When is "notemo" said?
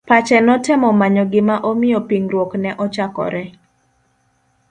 0.47-0.89